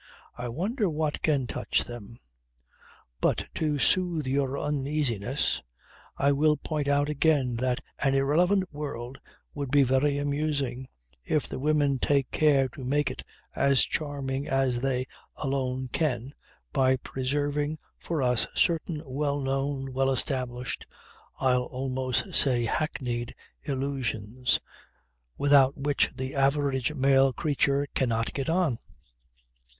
[0.35, 2.17] I wonder what can touch them?
[3.19, 5.61] But to soothe your uneasiness
[6.17, 9.19] I will point out again that an Irrelevant world
[9.53, 10.87] would be very amusing,
[11.23, 13.21] if the women take care to make it
[13.55, 16.33] as charming as they alone can,
[16.73, 20.87] by preserving for us certain well known, well established,
[21.39, 24.59] I'll almost say hackneyed, illusions,
[25.37, 28.79] without which the average male creature cannot get on.